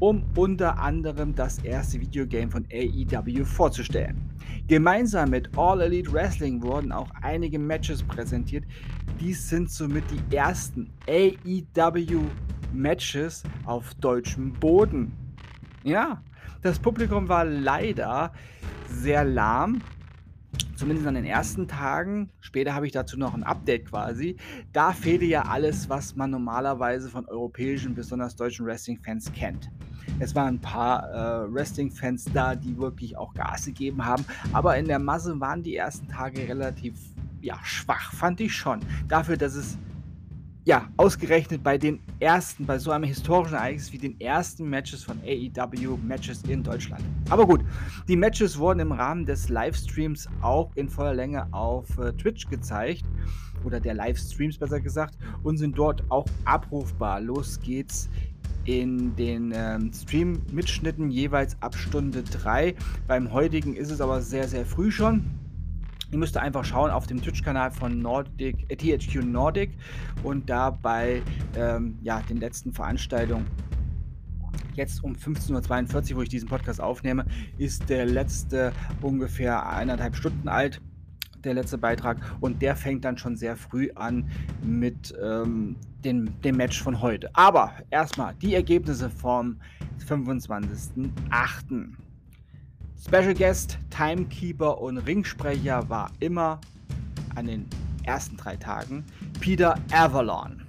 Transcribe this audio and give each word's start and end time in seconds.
um 0.00 0.24
unter 0.34 0.78
anderem 0.78 1.34
das 1.34 1.58
erste 1.58 2.00
Videogame 2.00 2.50
von 2.50 2.66
AEW 2.72 3.44
vorzustellen. 3.44 4.16
Gemeinsam 4.66 5.30
mit 5.30 5.56
All 5.56 5.80
Elite 5.80 6.12
Wrestling 6.12 6.62
wurden 6.62 6.90
auch 6.90 7.10
einige 7.22 7.58
Matches 7.58 8.02
präsentiert. 8.02 8.64
Dies 9.20 9.48
sind 9.48 9.70
somit 9.70 10.04
die 10.10 10.34
ersten 10.34 10.90
AEW 11.06 12.22
Matches 12.72 13.42
auf 13.66 13.94
deutschem 13.94 14.52
Boden. 14.54 15.12
Ja, 15.84 16.22
das 16.62 16.78
Publikum 16.78 17.28
war 17.28 17.44
leider 17.44 18.32
sehr 18.88 19.24
lahm, 19.24 19.82
zumindest 20.80 21.06
an 21.06 21.14
den 21.14 21.26
ersten 21.26 21.68
Tagen. 21.68 22.30
Später 22.40 22.74
habe 22.74 22.86
ich 22.86 22.92
dazu 22.92 23.18
noch 23.18 23.34
ein 23.34 23.42
Update 23.42 23.90
quasi. 23.90 24.36
Da 24.72 24.92
fehlte 24.92 25.26
ja 25.26 25.42
alles, 25.42 25.90
was 25.90 26.16
man 26.16 26.30
normalerweise 26.30 27.10
von 27.10 27.26
europäischen, 27.26 27.94
besonders 27.94 28.34
deutschen 28.34 28.64
Wrestling-Fans 28.64 29.30
kennt. 29.32 29.70
Es 30.20 30.34
waren 30.34 30.54
ein 30.54 30.60
paar 30.60 31.10
äh, 31.10 31.52
Wrestling-Fans 31.52 32.30
da, 32.32 32.56
die 32.56 32.78
wirklich 32.78 33.14
auch 33.18 33.34
Gas 33.34 33.66
gegeben 33.66 34.06
haben. 34.06 34.24
Aber 34.54 34.78
in 34.78 34.86
der 34.86 34.98
Masse 34.98 35.38
waren 35.38 35.62
die 35.62 35.76
ersten 35.76 36.08
Tage 36.08 36.48
relativ 36.48 36.94
ja, 37.42 37.58
schwach, 37.62 38.14
fand 38.14 38.40
ich 38.40 38.54
schon. 38.54 38.80
Dafür, 39.06 39.36
dass 39.36 39.56
es 39.56 39.76
ja, 40.64 40.88
ausgerechnet 40.96 41.62
bei 41.62 41.78
den 41.78 42.00
ersten, 42.18 42.66
bei 42.66 42.78
so 42.78 42.90
einem 42.90 43.04
historischen 43.04 43.54
Ereignis 43.54 43.92
wie 43.92 43.98
den 43.98 44.20
ersten 44.20 44.68
Matches 44.68 45.02
von 45.02 45.18
AEW 45.24 45.96
Matches 46.06 46.42
in 46.42 46.62
Deutschland. 46.62 47.02
Aber 47.30 47.46
gut, 47.46 47.62
die 48.08 48.16
Matches 48.16 48.58
wurden 48.58 48.80
im 48.80 48.92
Rahmen 48.92 49.24
des 49.24 49.48
Livestreams 49.48 50.28
auch 50.42 50.70
in 50.74 50.88
voller 50.88 51.14
Länge 51.14 51.46
auf 51.52 51.98
äh, 51.98 52.12
Twitch 52.12 52.48
gezeigt. 52.48 53.04
Oder 53.64 53.80
der 53.80 53.94
Livestreams 53.94 54.58
besser 54.58 54.80
gesagt. 54.80 55.16
Und 55.42 55.58
sind 55.58 55.76
dort 55.76 56.02
auch 56.10 56.26
abrufbar. 56.44 57.20
Los 57.20 57.60
geht's 57.60 58.08
in 58.64 59.16
den 59.16 59.52
ähm, 59.54 59.92
Stream-Mitschnitten 59.92 61.10
jeweils 61.10 61.56
ab 61.60 61.74
Stunde 61.74 62.22
3. 62.22 62.74
Beim 63.06 63.32
heutigen 63.32 63.74
ist 63.74 63.90
es 63.90 64.00
aber 64.00 64.20
sehr, 64.20 64.46
sehr 64.48 64.66
früh 64.66 64.90
schon. 64.90 65.24
Ihr 66.10 66.18
müsst 66.18 66.36
einfach 66.36 66.64
schauen 66.64 66.90
auf 66.90 67.06
dem 67.06 67.22
Twitch-Kanal 67.22 67.70
von 67.70 68.00
Nordic, 68.00 68.66
äh, 68.68 68.76
THQ 68.76 69.24
Nordic 69.24 69.70
und 70.22 70.50
da 70.50 70.70
bei 70.70 71.22
ähm, 71.56 71.98
ja, 72.02 72.20
den 72.22 72.38
letzten 72.38 72.72
Veranstaltungen 72.72 73.46
jetzt 74.74 75.04
um 75.04 75.12
15.42 75.12 76.12
Uhr, 76.12 76.18
wo 76.18 76.22
ich 76.22 76.28
diesen 76.28 76.48
Podcast 76.48 76.80
aufnehme, 76.80 77.26
ist 77.58 77.88
der 77.88 78.06
letzte 78.06 78.72
ungefähr 79.02 79.68
eineinhalb 79.68 80.16
Stunden 80.16 80.48
alt 80.48 80.80
der 81.44 81.54
letzte 81.54 81.78
Beitrag. 81.78 82.18
Und 82.40 82.60
der 82.62 82.76
fängt 82.76 83.04
dann 83.04 83.18
schon 83.18 83.36
sehr 83.36 83.56
früh 83.56 83.90
an 83.94 84.28
mit 84.62 85.14
ähm, 85.22 85.76
dem, 86.04 86.40
dem 86.42 86.56
Match 86.56 86.82
von 86.82 87.00
heute. 87.00 87.30
Aber 87.34 87.72
erstmal 87.90 88.34
die 88.34 88.54
Ergebnisse 88.54 89.10
vom 89.10 89.56
25.08. 90.06 91.88
Special 93.02 93.32
Guest, 93.32 93.78
Timekeeper 93.88 94.78
und 94.78 94.98
Ringsprecher 94.98 95.88
war 95.88 96.10
immer 96.20 96.60
an 97.34 97.46
den 97.46 97.66
ersten 98.04 98.36
drei 98.36 98.56
Tagen 98.56 99.06
Peter 99.40 99.74
Avalon. 99.90 100.60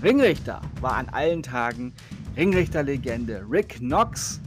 Ringrichter 0.00 0.60
war 0.80 0.94
an 0.94 1.08
allen 1.08 1.42
Tagen 1.42 1.92
Ringrichterlegende 2.36 3.44
Rick 3.50 3.78
Knox. 3.78 4.40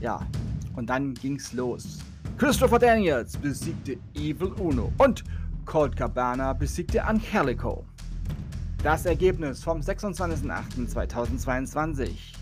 Ja, 0.00 0.26
und 0.74 0.90
dann 0.90 1.14
ging's 1.14 1.52
los. 1.52 2.00
Christopher 2.38 2.80
Daniels 2.80 3.36
besiegte 3.36 3.96
Evil 4.14 4.50
Uno 4.58 4.90
und 4.98 5.22
Colt 5.66 5.94
Cabana 5.94 6.52
besiegte 6.52 7.04
Angelico. 7.04 7.84
Das 8.82 9.06
Ergebnis 9.06 9.62
vom 9.62 9.80
26.08.2022. 9.80 12.39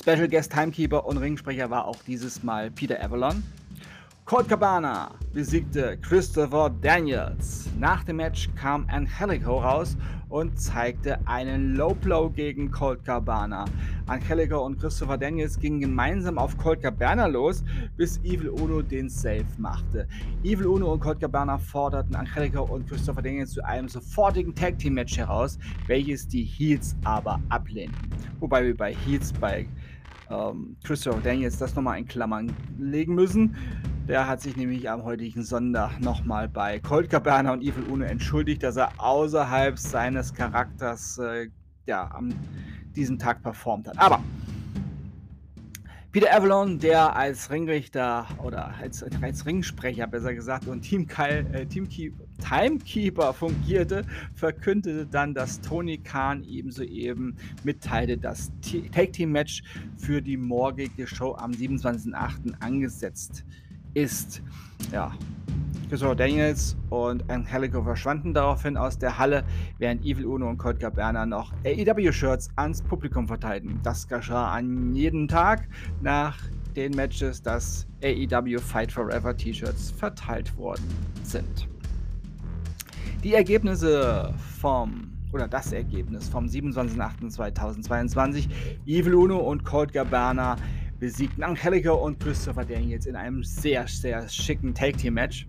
Special 0.00 0.28
Guest 0.28 0.52
Timekeeper 0.52 1.04
und 1.04 1.18
Ringsprecher 1.18 1.68
war 1.68 1.84
auch 1.84 1.98
dieses 2.06 2.42
Mal 2.42 2.70
Peter 2.70 3.02
Avalon. 3.04 3.42
Colt 4.30 4.48
Cabana 4.48 5.10
besiegte 5.32 5.98
Christopher 6.02 6.70
Daniels. 6.70 7.68
Nach 7.80 8.04
dem 8.04 8.18
Match 8.18 8.48
kam 8.54 8.86
Angelico 8.88 9.58
raus 9.58 9.96
und 10.28 10.56
zeigte 10.56 11.18
einen 11.26 11.74
Low 11.74 11.94
Blow 11.94 12.30
gegen 12.30 12.70
Colt 12.70 13.04
Cabana. 13.04 13.64
Angelico 14.06 14.64
und 14.64 14.78
Christopher 14.78 15.18
Daniels 15.18 15.58
gingen 15.58 15.80
gemeinsam 15.80 16.38
auf 16.38 16.56
Colt 16.58 16.80
Cabana 16.80 17.26
los, 17.26 17.64
bis 17.96 18.18
Evil 18.18 18.50
Uno 18.50 18.82
den 18.82 19.08
Save 19.08 19.46
machte. 19.58 20.06
Evil 20.44 20.66
Uno 20.66 20.92
und 20.92 21.00
Colt 21.00 21.18
Cabana 21.18 21.58
forderten 21.58 22.14
Angelico 22.14 22.62
und 22.62 22.88
Christopher 22.88 23.22
Daniels 23.22 23.50
zu 23.50 23.64
einem 23.64 23.88
sofortigen 23.88 24.54
Tag 24.54 24.78
Team 24.78 24.94
Match 24.94 25.18
heraus, 25.18 25.58
welches 25.88 26.28
die 26.28 26.44
Heels 26.44 26.94
aber 27.02 27.40
ablehnten. 27.48 28.08
Wobei 28.38 28.64
wir 28.64 28.76
bei 28.76 28.94
Heels 28.94 29.32
bei 29.32 29.66
ähm, 30.30 30.76
Christopher 30.84 31.20
Daniels 31.20 31.58
das 31.58 31.74
nochmal 31.74 31.98
in 31.98 32.06
Klammern 32.06 32.54
legen 32.78 33.16
müssen. 33.16 33.56
Der 34.08 34.26
hat 34.26 34.40
sich 34.40 34.56
nämlich 34.56 34.90
am 34.90 35.04
heutigen 35.04 35.44
Sonntag 35.44 36.00
nochmal 36.00 36.48
bei 36.48 36.80
Colt 36.80 37.10
Cabana 37.10 37.52
und 37.52 37.62
Evil 37.62 37.84
Uno 37.84 38.04
entschuldigt, 38.04 38.62
dass 38.62 38.76
er 38.76 38.90
außerhalb 38.98 39.78
seines 39.78 40.34
Charakters 40.34 41.18
äh, 41.18 41.48
ja, 41.86 42.10
am 42.12 42.30
diesem 42.96 43.18
Tag 43.18 43.42
performt 43.42 43.86
hat. 43.86 43.98
Aber 43.98 44.20
Peter 46.12 46.34
Avalon, 46.34 46.80
der 46.80 47.14
als 47.14 47.52
Ringrichter 47.52 48.26
oder 48.42 48.74
als, 48.74 49.04
als 49.04 49.46
Ringsprecher 49.46 50.08
besser 50.08 50.34
gesagt 50.34 50.66
und 50.66 50.80
Team 50.80 51.06
äh, 51.16 51.66
Teamkeeper, 51.66 52.24
Timekeeper 52.40 53.32
fungierte, 53.32 54.04
verkündete 54.34 55.06
dann, 55.06 55.34
dass 55.34 55.60
Tony 55.60 55.98
Khan 55.98 56.42
ebenso 56.42 56.82
eben 56.82 57.36
mitteilte, 57.62 58.18
dass 58.18 58.50
Tag 58.92 59.12
Team 59.12 59.30
Match 59.30 59.62
für 59.98 60.20
die 60.20 60.36
morgige 60.36 61.06
Show 61.06 61.36
am 61.36 61.52
27.08. 61.52 62.54
angesetzt 62.58 63.44
ist 63.44 63.69
ist. 63.94 64.42
Ja, 64.92 65.12
Christopher 65.88 66.14
Daniels 66.14 66.76
und 66.90 67.28
Angelico 67.28 67.82
verschwanden 67.82 68.32
daraufhin 68.32 68.76
aus 68.76 68.96
der 68.96 69.18
Halle, 69.18 69.42
während 69.78 70.04
Evil 70.04 70.26
Uno 70.26 70.48
und 70.48 70.56
Colt 70.56 70.78
Cabana 70.78 71.26
noch 71.26 71.52
AEW-Shirts 71.64 72.50
ans 72.54 72.80
Publikum 72.80 73.26
verteilten. 73.26 73.80
Das 73.82 74.06
geschah 74.06 74.52
an 74.52 74.94
jedem 74.94 75.26
Tag 75.26 75.66
nach 76.00 76.38
den 76.76 76.92
Matches, 76.92 77.42
dass 77.42 77.88
AEW 78.04 78.58
Fight 78.58 78.92
Forever 78.92 79.36
T-Shirts 79.36 79.90
verteilt 79.90 80.56
worden 80.56 80.84
sind. 81.24 81.66
Die 83.24 83.34
Ergebnisse 83.34 84.32
vom 84.60 85.10
oder 85.32 85.48
das 85.48 85.72
Ergebnis 85.72 86.28
vom 86.28 86.46
27.08.2022 86.46 88.48
Evil 88.86 89.14
Uno 89.14 89.38
und 89.38 89.64
Colt 89.64 89.92
Cabana 89.92 90.54
besiegten 91.00 91.42
Angelica 91.42 91.90
und 91.90 92.20
Christopher 92.20 92.64
Daniels 92.64 93.06
in 93.06 93.16
einem 93.16 93.42
sehr, 93.42 93.88
sehr 93.88 94.28
schicken 94.28 94.72
Tag 94.74 94.98
Team 94.98 95.14
Match. 95.14 95.48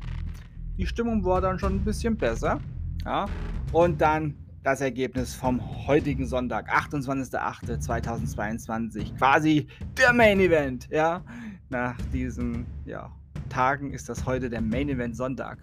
Die 0.77 0.87
Stimmung 0.87 1.25
war 1.25 1.41
dann 1.41 1.59
schon 1.59 1.75
ein 1.75 1.83
bisschen 1.83 2.15
besser. 2.15 2.61
Ja. 3.05 3.25
Und 3.73 3.99
dann 3.99 4.37
das 4.63 4.79
Ergebnis 4.79 5.35
vom 5.35 5.59
heutigen 5.87 6.25
Sonntag, 6.25 6.73
28.08.2022. 6.73 9.17
Quasi 9.17 9.67
der 9.97 10.13
Main 10.13 10.39
Event. 10.39 10.87
Ja. 10.89 11.21
Nach 11.69 11.97
diesen 12.13 12.65
ja, 12.85 13.11
Tagen 13.49 13.91
ist 13.93 14.07
das 14.07 14.25
heute 14.25 14.49
der 14.49 14.61
Main 14.61 14.87
Event 14.87 15.17
Sonntag. 15.17 15.57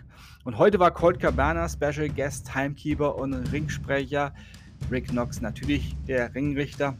Und 0.45 0.59
heute 0.59 0.79
war 0.79 0.91
Colt 0.91 1.19
Cabana 1.19 1.67
Special 1.69 2.11
Guest 2.11 2.51
Timekeeper 2.53 3.17
und 3.17 3.33
Ringsprecher. 3.35 4.35
Rick 4.91 5.09
Knox 5.09 5.41
natürlich 5.41 5.97
der 6.07 6.35
Ringrichter. 6.35 6.95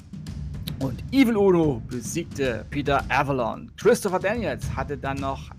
Und 0.81 1.03
Evil 1.13 1.37
Uno 1.37 1.83
besiegte 1.89 2.65
Peter 2.71 3.05
Avalon. 3.09 3.71
Christopher 3.77 4.21
Daniels 4.21 4.65
hatte 4.77 4.97
dann 4.97 5.19
noch 5.19 5.51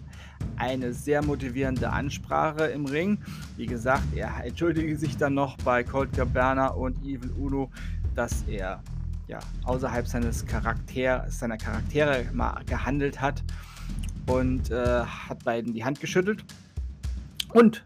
eine 0.56 0.94
sehr 0.94 1.22
motivierende 1.22 1.90
Ansprache 1.90 2.68
im 2.68 2.86
Ring. 2.86 3.18
Wie 3.58 3.66
gesagt, 3.66 4.04
er 4.16 4.32
entschuldige 4.46 4.98
sich 4.98 5.18
dann 5.18 5.34
noch 5.34 5.58
bei 5.58 5.84
Colt 5.84 6.14
Cabana 6.14 6.68
und 6.68 6.98
Evil 7.04 7.32
Uno, 7.38 7.70
dass 8.16 8.44
er 8.48 8.82
ja, 9.28 9.40
außerhalb 9.66 10.08
seines 10.08 10.46
Charakter, 10.46 11.26
seiner 11.30 11.58
Charaktere 11.58 12.26
mal 12.32 12.64
gehandelt 12.66 13.20
hat 13.20 13.44
und 14.26 14.72
äh, 14.72 15.04
hat 15.04 15.44
beiden 15.44 15.74
die 15.74 15.84
Hand 15.84 16.00
geschüttelt. 16.00 16.46
Und 17.54 17.84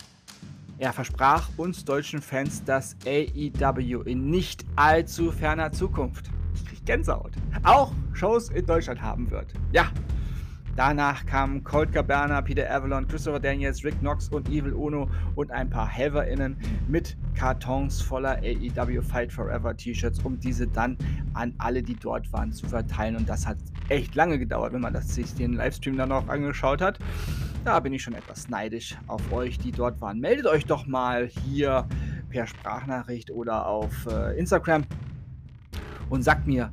er 0.78 0.94
versprach 0.94 1.50
uns 1.58 1.84
deutschen 1.84 2.22
Fans, 2.22 2.64
dass 2.64 2.96
AEW 3.06 4.04
in 4.04 4.30
nicht 4.30 4.66
allzu 4.76 5.32
ferner 5.32 5.72
Zukunft, 5.72 6.30
Gänsehaut, 6.86 7.34
auch 7.64 7.94
Shows 8.14 8.50
in 8.50 8.66
Deutschland 8.66 9.02
haben 9.02 9.30
wird. 9.32 9.54
Ja, 9.72 9.90
Danach 10.76 11.24
kamen 11.28 11.64
Colt 11.64 11.94
Cabana, 11.94 12.42
Peter 12.42 12.68
Avalon, 12.68 13.08
Christopher 13.08 13.40
Daniels, 13.40 13.84
Rick 13.84 14.00
Knox 14.00 14.30
und 14.30 14.50
Evil 14.50 14.74
Uno 14.74 15.08
und 15.36 15.52
ein 15.52 15.70
paar 15.70 15.88
HelferInnen 15.88 16.58
mit 16.88 17.16
Kartons 17.36 18.02
voller 18.02 18.40
AEW 18.40 19.04
Fight 19.04 19.32
Forever 19.32 19.78
T-Shirts, 19.78 20.20
um 20.24 20.40
diese 20.40 20.66
dann 20.66 20.98
an 21.36 21.54
alle, 21.60 21.84
die 21.84 21.96
dort 21.96 22.32
waren, 22.34 22.52
zu 22.52 22.66
verteilen. 22.66 23.18
Und 23.18 23.30
das 23.30 23.46
hat 23.46 23.58
echt 23.90 24.16
lange 24.16 24.40
gedauert, 24.40 24.74
wenn 24.74 24.82
man 24.82 24.94
das, 24.94 25.14
sich 25.14 25.36
den 25.36 25.54
Livestream 25.54 25.96
dann 25.96 26.10
noch 26.10 26.28
angeschaut 26.28 26.82
hat. 26.82 26.98
Da 27.66 27.80
bin 27.80 27.94
ich 27.94 28.02
schon 28.02 28.16
etwas 28.16 28.50
neidisch 28.50 28.98
auf 29.06 29.32
euch, 29.32 29.60
die 29.60 29.72
dort 29.72 30.02
waren. 30.02 30.20
Meldet 30.20 30.48
euch 30.48 30.66
doch 30.66 30.88
mal 30.88 31.28
hier 31.28 31.88
per 32.32 32.48
Sprachnachricht 32.48 33.30
oder 33.30 33.68
auf 33.68 34.08
äh, 34.08 34.40
Instagram 34.40 34.86
und 36.14 36.22
sagt 36.22 36.46
mir, 36.46 36.72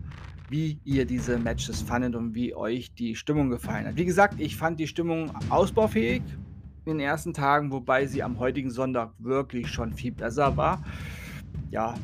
wie 0.50 0.78
ihr 0.84 1.06
diese 1.06 1.38
Matches 1.38 1.81
fandet 1.81 2.14
und 2.14 2.34
wie 2.34 2.54
euch 2.54 2.92
die 2.92 3.16
Stimmung 3.16 3.48
gefallen 3.48 3.87
hat. 3.87 3.96
Wie 3.96 4.04
gesagt, 4.04 4.38
ich 4.38 4.54
fand 4.54 4.78
die 4.78 4.87
Stimmung 4.87 5.32
ausbaufähig 5.48 6.20
in 6.84 6.98
den 6.98 7.00
ersten 7.00 7.32
Tagen, 7.32 7.72
wobei 7.72 8.04
sie 8.04 8.22
am 8.22 8.38
heutigen 8.38 8.70
Sonntag 8.70 9.12
wirklich 9.19 9.69
schon 9.69 9.94
viel 9.94 10.12
besser 10.12 10.58
war. 10.58 10.84
Ja, 11.70 11.94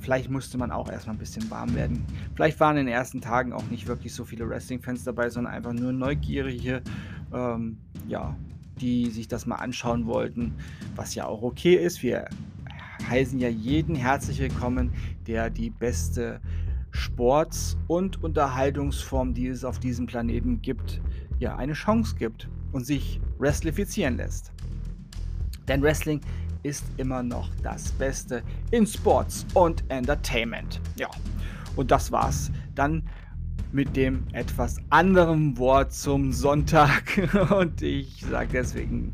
vielleicht 0.00 0.28
musste 0.28 0.58
man 0.58 0.72
auch 0.72 0.90
erstmal 0.90 1.14
ein 1.14 1.20
bisschen 1.20 1.48
warm 1.48 1.76
werden. 1.76 2.04
Vielleicht 2.34 2.58
waren 2.58 2.76
in 2.76 2.86
den 2.86 2.94
ersten 2.94 3.20
Tagen 3.20 3.52
auch 3.52 3.70
nicht 3.70 3.86
wirklich 3.86 4.12
so 4.12 4.24
viele 4.24 4.48
Wrestling-Fans 4.48 5.04
dabei, 5.04 5.30
sondern 5.30 5.54
einfach 5.54 5.74
nur 5.74 5.92
Neugierige, 5.92 6.82
ähm, 7.32 7.78
ja, 8.08 8.34
die 8.80 9.10
sich 9.10 9.28
das 9.28 9.46
mal 9.46 9.56
anschauen 9.56 10.06
wollten, 10.06 10.54
was 10.96 11.14
ja 11.14 11.26
auch 11.26 11.42
okay 11.42 11.76
ist. 11.76 12.02
Wir 12.02 12.28
heißen 13.08 13.38
ja 13.38 13.48
jeden 13.48 13.94
herzlich 13.94 14.38
willkommen, 14.40 14.92
der 15.26 15.50
die 15.50 15.70
beste 15.70 16.40
Sports- 16.90 17.76
und 17.86 18.22
Unterhaltungsform, 18.22 19.34
die 19.34 19.48
es 19.48 19.64
auf 19.64 19.78
diesem 19.78 20.06
Planeten 20.06 20.62
gibt, 20.62 21.00
ja, 21.38 21.56
eine 21.56 21.74
Chance 21.74 22.16
gibt 22.16 22.48
und 22.72 22.86
sich 22.86 23.20
wrestlifizieren 23.38 24.16
lässt. 24.16 24.52
Denn 25.68 25.82
Wrestling 25.82 26.20
ist 26.62 26.84
immer 26.96 27.22
noch 27.22 27.50
das 27.62 27.92
Beste 27.92 28.42
in 28.70 28.86
Sports 28.86 29.46
und 29.54 29.84
Entertainment. 29.88 30.80
Ja, 30.96 31.08
und 31.76 31.90
das 31.90 32.10
war's 32.10 32.50
dann 32.74 33.02
mit 33.72 33.94
dem 33.96 34.24
etwas 34.32 34.78
anderen 34.90 35.58
Wort 35.58 35.92
zum 35.92 36.32
Sonntag. 36.32 37.02
Und 37.50 37.82
ich 37.82 38.24
sage 38.28 38.48
deswegen 38.52 39.12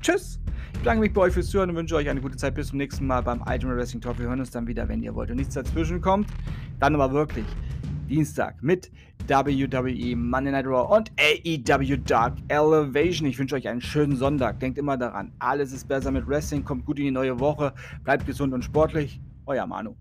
Tschüss. 0.00 0.40
Ich 0.72 0.78
bedanke 0.80 1.00
mich 1.00 1.12
bei 1.12 1.20
euch 1.22 1.34
fürs 1.34 1.48
Zuhören 1.48 1.70
und 1.70 1.76
wünsche 1.76 1.94
euch 1.94 2.08
eine 2.08 2.20
gute 2.20 2.36
Zeit. 2.36 2.54
Bis 2.54 2.68
zum 2.68 2.78
nächsten 2.78 3.06
Mal 3.06 3.22
beim 3.22 3.42
Ultimate 3.42 3.76
Wrestling 3.76 4.00
Talk. 4.00 4.18
Wir 4.18 4.28
hören 4.28 4.40
uns 4.40 4.50
dann 4.50 4.66
wieder, 4.66 4.88
wenn 4.88 5.02
ihr 5.02 5.14
wollt 5.14 5.30
und 5.30 5.36
nichts 5.36 5.54
dazwischen 5.54 6.00
kommt. 6.00 6.28
Dann 6.78 6.94
aber 6.94 7.12
wirklich 7.12 7.44
Dienstag 8.08 8.62
mit 8.62 8.90
WWE 9.28 10.16
Monday 10.16 10.52
Night 10.52 10.66
Raw 10.66 10.96
und 10.96 11.12
AEW 11.20 11.98
Dark 11.98 12.38
Elevation. 12.48 13.28
Ich 13.28 13.38
wünsche 13.38 13.54
euch 13.54 13.68
einen 13.68 13.80
schönen 13.80 14.16
Sonntag. 14.16 14.58
Denkt 14.60 14.78
immer 14.78 14.96
daran, 14.96 15.32
alles 15.38 15.72
ist 15.72 15.86
besser 15.86 16.10
mit 16.10 16.26
Wrestling. 16.26 16.64
Kommt 16.64 16.86
gut 16.86 16.98
in 16.98 17.04
die 17.04 17.10
neue 17.10 17.38
Woche. 17.38 17.74
Bleibt 18.02 18.26
gesund 18.26 18.54
und 18.54 18.64
sportlich. 18.64 19.20
Euer 19.46 19.66
Manu. 19.66 19.94